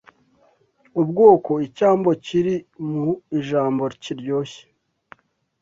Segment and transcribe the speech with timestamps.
[1.01, 2.55] Ubwoko Icyambo kiri
[2.91, 3.07] mu
[3.39, 4.63] ijambo kiryoshye